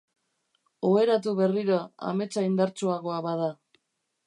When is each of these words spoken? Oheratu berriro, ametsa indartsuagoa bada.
Oheratu 0.91 1.33
berriro, 1.41 1.77
ametsa 2.13 2.47
indartsuagoa 2.47 3.23
bada. 3.31 3.55